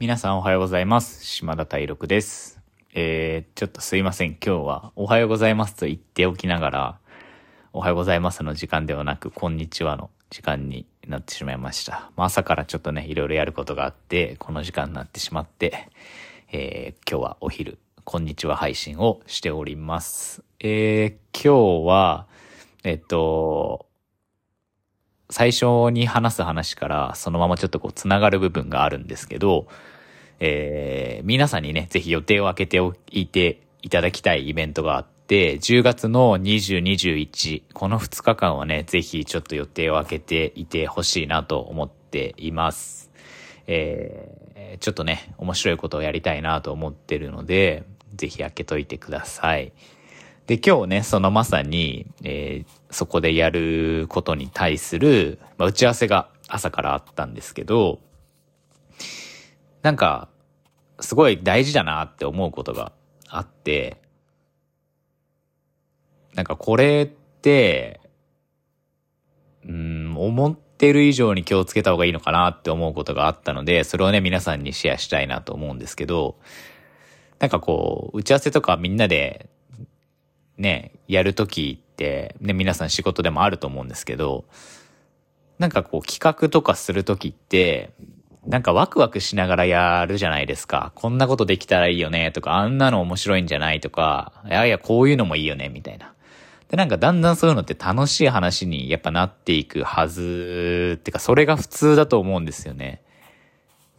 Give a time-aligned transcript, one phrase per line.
[0.00, 1.24] 皆さんおはようございます。
[1.24, 2.60] 島田大六です。
[2.94, 4.36] えー、ちょっとすいません。
[4.40, 6.98] 今日はおはようございますと言っておきながら、
[7.72, 12.12] おはようございますの時間ではなく、こんにちはの時間になってしまいました。
[12.14, 15.88] まあ、朝からちょっとね、いろいろやることがあって、この時間になってしまって、
[16.52, 20.44] えー、今日はお昼、こんにちは配信をしております。
[20.60, 22.28] えー、今日は、
[22.84, 23.87] えっと、
[25.30, 29.66] 最初に話す話からそのままちょっとこう繋がる部分があるんですけど、
[30.40, 43.10] えー、皆さんにね、ぜひ予定を空けておいていただきたいイベントがあって、10月の20、21、この2日間はね、ぜひちょっと予定を空けていてほしいなと思っています。
[43.66, 49.72] えー、ちょっとね、面白いことをやりたいなと思ってるので、ぜひ開けといてください。
[50.48, 58.00] で、今日ね、そのまさに、えー、そこでやることに対する、まあ、打ち合わせが朝からあったんですけど、
[59.82, 60.30] なんか、
[61.00, 62.92] すごい大事だなって思うことが
[63.28, 64.00] あって、
[66.34, 67.06] なんかこれっ
[67.42, 68.00] て、
[69.66, 76.38] うん、思ってる以上に気をつけた方がいいのかなって思うことがあったので、それをね、皆さんにシェアしたいなと思うんですけど、
[77.38, 79.50] なんかこう、打ち合わせとかみんなで
[80.58, 84.44] ね、やるときって、ね、皆さん仕事でもあると思うんですけど、
[85.58, 87.92] なんかこう企画とかするときって、
[88.46, 90.92] なんかワクワクしながらやるじゃないですか。
[90.94, 96.14] こんなことできたらいいよねとか、あんなの面白いんじゃないとか、いやいやこういうのもいいよねみたいな。
[96.68, 103.02] で、なんかだんだんそういうのって楽しい話にやっぱなっていくはず、ってかそれが普通だと思うんですよね。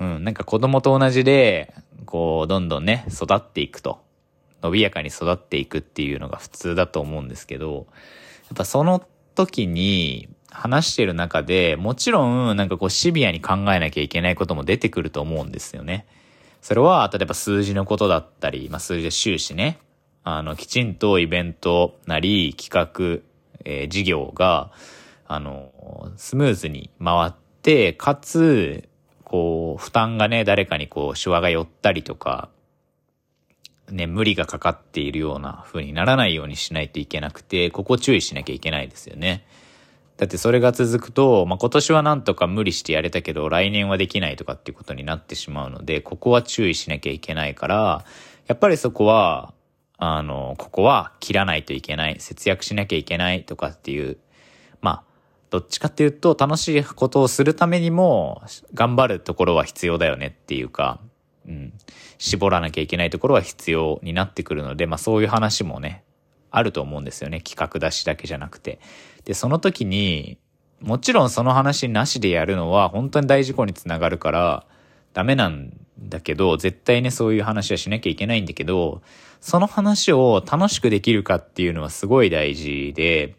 [0.00, 4.00] うん、なんか子供と同じで、こう、どんどんね、育っていくと。
[4.62, 7.86] 伸びやかに育っていくっていうのが普通だと思うんですけど、
[8.48, 9.02] やっぱその
[9.34, 16.06] 時に話してる中で、もちろんなんかこうシビアに考えなきゃいけないことも出てくると思うんですよね。
[16.62, 19.78] それは、例えば数字のことだったり、まあ数字で収支ね、
[20.24, 23.22] あの、きちんとイベントなり企画、
[23.64, 24.72] えー事業が、
[25.26, 27.32] あの、スムーズに回っ
[27.62, 28.88] て、かつ、
[29.24, 32.48] こう、負担がね、誰かにこう、シワが寄ったりとか、
[33.90, 39.46] ね、無理がかかっているような風にならないようにしないといけなくて、ここ注意しなきゃいけないですよね。
[40.18, 48.04] だってそれが続くと、まあ、今年はなんとか無理してやれたけど、来年はできないとかっていうことになってしまうので、ここは注意しなきゃいけないから、
[48.48, 49.54] やっぱりそこは、
[49.96, 54.18] あの、ここは切らないといけない、節約しなきゃいけないとかっていう、
[54.80, 55.02] まあ、
[55.50, 58.42] どっちかっていうと、楽しいことをするためにも、
[58.74, 61.00] 頑張るところは必要だよねっていうか、
[61.48, 61.72] うん、
[62.18, 66.04] 絞らなきゃいけないところは必要になってくるので、まあそういう話もね、
[66.50, 67.40] あると思うんですよね。
[67.40, 68.80] 企画出しだけじゃなくて。
[69.24, 70.38] で、その時に、
[70.80, 74.66] もちろんその話なしでやるのは本当に大事故につながるから、
[75.12, 79.02] ダメなんだけど、絶対ね、そういう話はしなきゃいけないんだけど、
[79.40, 83.34] その話を楽しくできるかっていうのはすごい大事で、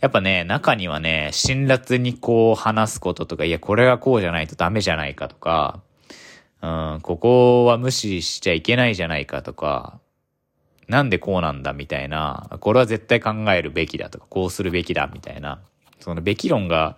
[0.00, 5.80] やっぱね、中にはね、辛辣にこう話すこととか、いや、これはこうじゃないとダメじゃないかとか、
[6.60, 10.00] うん、ここは無視しちゃいけないじゃないかとか、
[10.88, 15.60] なんでこうなんだみたいな、これは絶対考えるべきだとか、こうするべきだみたいな、
[16.00, 16.96] そのべき論が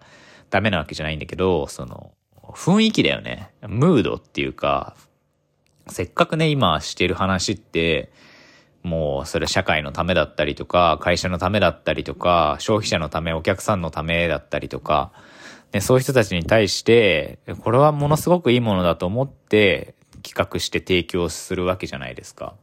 [0.49, 2.13] ダメなわけじゃないんだけど、その、
[2.43, 3.51] 雰囲気だよね。
[3.67, 4.97] ムードっていうか、
[5.89, 8.11] せっかくね、今してる話って、
[8.83, 15.13] もうそれ社会のためだったりとか、会社のためだったりとか、消費者のため、お客さんのためだったりとか、
[15.73, 22.55] ね、そういう人たちに対して、これはものすごくいいものだと思って企画して提供するわけじゃないですか。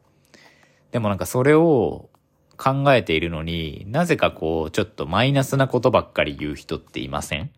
[0.91, 2.09] でもなんかそれを
[2.57, 7.51] 考えているのになぜかこう、ちょっとマイナスなことばっかり言う人っていません？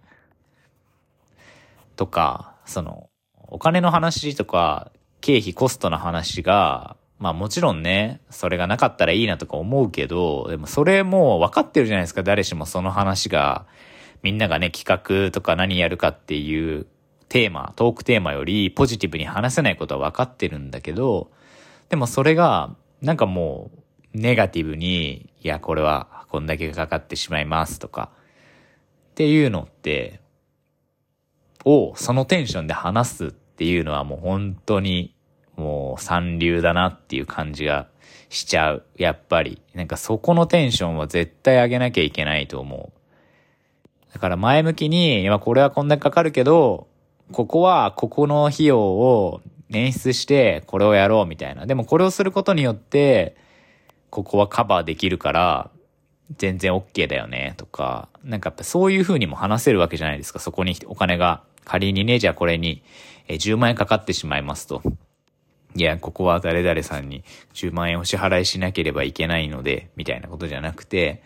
[1.96, 3.09] とか、その、
[3.47, 4.91] お金の話とか、
[5.22, 13.66] 経費コストの話が、まあもちろんね、それがなかったらいいなとか思うけど、でもそれも分かってるじゃないですか、誰しもその話が、
[14.24, 14.85] みんながね、企
[15.28, 16.88] 画とか何やるかっていう
[17.28, 21.29] テーマ、トークテーマよりポジティブに話せないことは分かってるんだけど、
[21.90, 23.72] でもそれが、なんかも
[24.14, 28.11] う、ネガティブに、いや、これはこんだけかかってしまいますとか、
[29.11, 30.22] っていうのって、
[31.66, 35.14] をそのテンションで話すっていうのはもう本当に
[35.59, 37.88] もう三流だなっていう感じが
[38.29, 38.84] しちゃう。
[38.97, 39.61] やっぱり。
[39.73, 44.14] なんかそこのテンションは絶対上げなきゃいけないと思う。
[44.14, 46.88] だから前向きに、今これはこんだけかかるけど、
[47.32, 51.66] ここはここの費用を捻出してこれをやろうみたいな。
[51.66, 53.35] でもこれをすることによって、
[54.09, 55.70] ここはカバーできるから、
[56.38, 60.40] 全然 OK だよねとか、なんかやっぱそういう風にも話せるわけじゃないですか。
[60.40, 62.84] そこにお金が仮にね、じゃあこれに、
[63.28, 64.82] 10万円かかってしまいますと。
[65.76, 67.24] いや、ここは誰々さんに
[67.54, 71.22] 10万円お支払いしなければいけないので、みたいなことじゃなくて、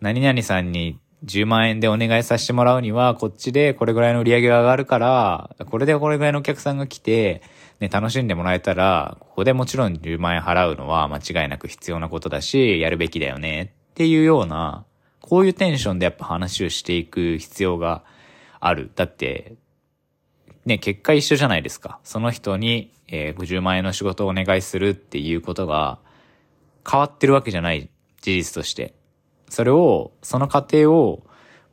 [0.00, 7.42] 何々さんに10万円でお願いさせてもらうには、こっちでこれぐらいの売り上げが上がるから、これでこれぐらいのお客さんが来て、
[7.80, 14.84] ね、楽しんでもらえたら、ここでもちろん10万円払うのは間違いなく必要なことだし、やるべきだよねっていうような、
[15.20, 18.02] こういうテンションでやっぱ話をしていく必要が
[18.60, 18.90] ある。
[18.94, 19.54] だって、
[20.64, 21.98] ね、結果一緒じゃないですか。
[22.04, 25.98] その人に、えー、50万円の仕事をお願いするっていうことが
[26.90, 27.90] 変わってるわけじゃない
[28.22, 28.94] 事実として。
[29.48, 31.22] それを、その過程を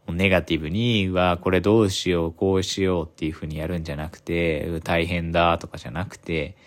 [0.10, 6.58] ネガティブに、はこれどうしよう、こうしようっていうふうにやるんじゃなくて、大変だとかじゃなくて、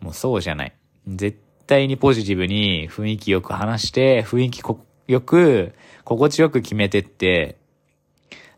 [0.00, 0.72] もうそうじゃない。
[1.06, 4.60] 絶対にポジティブに雰囲気よく話して、雰囲気
[5.06, 5.74] よく、
[6.04, 7.58] 心地よく決めてって、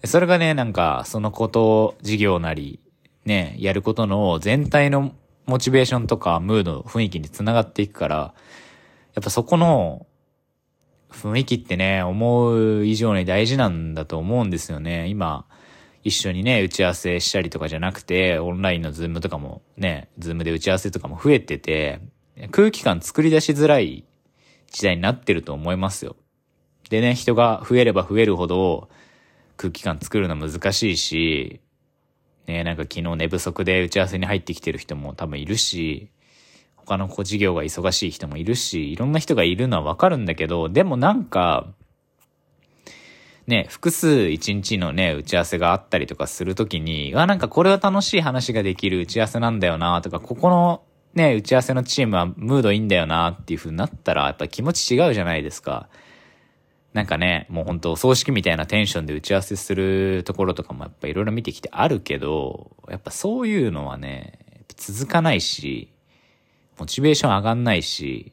[0.04, 2.80] それがね、なんか、そのこと、事業なり、
[3.24, 5.12] ね、やることの全体の
[5.46, 8.16] モチベーションとかムード、雰囲気につながっていくから、
[9.14, 10.06] やっぱそこの
[11.10, 15.08] 雰囲気ってね、思う以上に大事なんだと思うんですよね。
[15.08, 15.46] 今、
[16.04, 22.00] 一緒にね、打ち合わせしたりとかじゃなくて、オンラインの Zoom とかもね、 Zoom で打ち合わせとかも増えてて、
[22.50, 24.04] 空気感作り出しづらい
[24.70, 26.16] 時代になってると思いますよ。
[26.90, 28.88] でね、人が増えれば増えるほど
[29.56, 31.60] 空気感作るの難しいし、
[32.46, 36.08] ね、なんか昨日寝不足で打ち合わせに入ってきてる人も多分いるし、
[36.76, 41.68] 他の子事業が忙しい人もいるし、いろんな人がいるのはわかるんだけど、でもなんか、
[43.46, 50.82] ね、複数一日のね、打ち合わせがあったりとかするときに、あ、なんかこれは楽しい話ができる打ち合わせなんだよなとか、ここの
[51.14, 55.88] ね、打ち合わせのチームはムードいいんだよなっていう風になったら、やっぱ気持ち違うじゃないですか。
[56.92, 64.38] なんかね、もう本当葬式みたいなテンションで打ち合わせするところとかもやっぱいろいろ見てきてあるけど、やっぱそういうのはね、
[64.76, 65.92] 続かないし、
[66.78, 68.32] モチベーション上がんないし、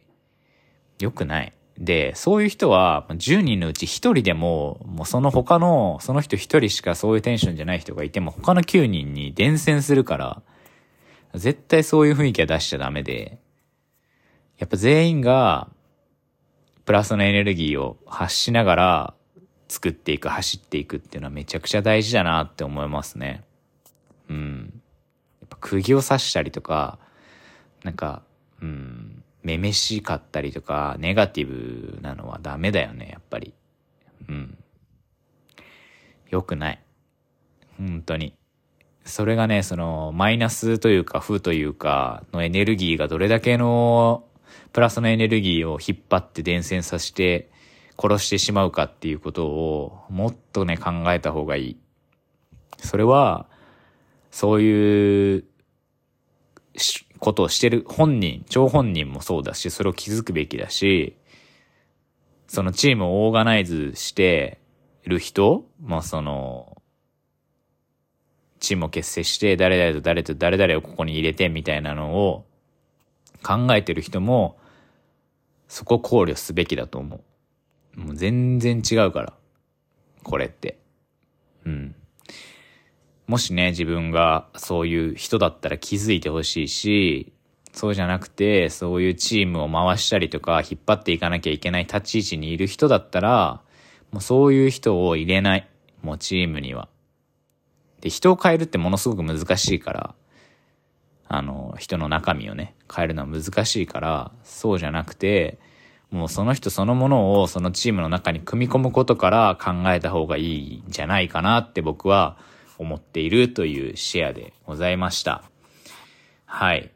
[0.99, 1.53] 良くない。
[1.77, 10.41] で、そういう人は、10人のうち1人でも、もうその他の、その人1人しかそういうテンションじゃない人がいても、他の9人に伝染するから、
[11.35, 13.39] 絶対そういう雰囲気は出しちゃダメで、
[14.57, 15.69] やっぱ全員が、
[16.89, 19.13] プラスのエネルギーを発しながら、
[19.67, 23.43] 作っていく、走っていくっていうのはめちゃくちゃ大事だなって思いますね。
[24.27, 24.81] うん。
[25.39, 26.97] やっぱ釘を刺したりとか、
[27.83, 28.23] なんか、
[28.59, 33.53] うん、めめしかったりとか、ネガティブなのはダメだよね、やっぱり。
[34.27, 34.57] うん。
[36.31, 36.81] 良くない。
[37.77, 38.33] 本当に。
[39.05, 44.23] それがね、その、マイナスというか、負というか、のエネルギーがどれだけの、
[44.73, 47.49] プラスのエネルギーを引っ張って伝染させて、
[48.01, 51.77] 殺してしまうかっていうことを、もっとね、考えた方がいい。
[52.77, 53.47] それは、
[54.31, 55.43] そういう
[57.19, 61.17] ことをしてる本人、張本人もそうだし、それを気づくべきだし、
[62.47, 64.59] そのチームをオーガナイズして
[65.05, 66.81] る人、まあその、
[68.59, 72.45] チームを結成して、誰々と誰と誰々をここに入れてみたいなのを
[73.43, 74.57] 考えてる人も、
[75.67, 77.21] そこ考慮すべきだと思
[77.95, 77.99] う。
[77.99, 79.33] もう全然違うから。
[80.23, 80.79] これって。
[81.65, 81.95] うん。
[83.27, 87.31] もしね、自分がそういう人だったら気づいてほしいし、
[87.73, 93.61] そうじゃなくて、そういうチームを回したりとか、引っ張っていかなきゃいけない立ち位置にいる人だったら、
[94.11, 95.69] もうそういう人を入れない。
[96.01, 96.89] もうチームには。
[98.01, 100.15] で、人を変えるってものすごく難しいから、
[101.29, 105.59] あの、人の中身をね、変えるのは難しいから、そうじゃなくて、
[106.09, 112.37] もうその人そのものをそのチームの中に組み込むことから考えた方がいいんじゃないかなって僕は
[112.79, 115.43] 思っているというシェアでございました。
[116.45, 116.91] はい。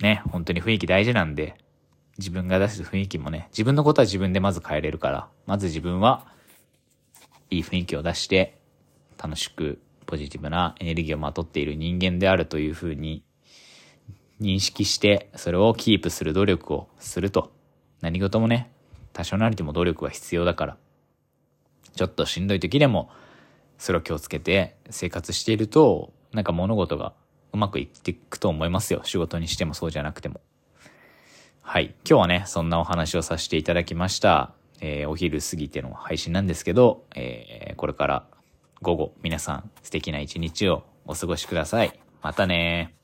[0.00, 1.56] ね、本当に雰囲気大事なんで、
[2.16, 6.26] 自分が出す雰囲気もね、自分のことは自分でまず変えれるから、まず自分は
[7.50, 8.58] いい雰囲気を出して、
[9.22, 9.78] 楽しく
[10.08, 13.22] ポジティブなエネルギーをまとっている人間であるというふうに
[14.40, 17.52] 認識して、それをキープする努力をすると。
[18.00, 18.72] 何事もね、
[19.12, 20.76] 多少なりとも努力は必要だから。
[21.94, 23.10] ちょっとしんどい時でも、
[23.76, 27.12] それを気をつけて生活していると、なんか物事が
[27.52, 29.02] うまくいっていくと思いますよ。
[29.04, 30.40] 仕事にしてもそうじゃなくても。
[31.60, 31.94] はい。
[32.08, 34.54] 今日はね、そんなお話をさせていただきました。
[34.80, 38.26] えー、お昼過ぎての配信なんですけど、えー、これから
[38.82, 41.98] 午後皆さん素敵な一日をお過ごしください。
[42.22, 42.97] またね